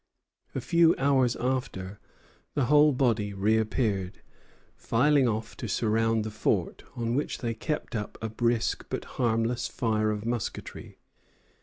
A 0.55 0.61
few 0.61 0.95
hours 0.97 1.35
after, 1.35 1.99
the 2.55 2.65
whole 2.65 2.91
body 2.91 3.35
reappeared, 3.35 4.23
filing 4.75 5.27
off 5.27 5.55
to 5.57 5.67
surround 5.67 6.23
the 6.23 6.31
fort, 6.31 6.83
on 6.95 7.13
which 7.13 7.37
they 7.37 7.53
kept 7.53 7.95
up 7.95 8.17
a 8.19 8.27
brisk 8.27 8.83
but 8.89 9.05
harmless 9.05 9.67
fire 9.67 10.09
of 10.09 10.25
musketry. 10.25 10.97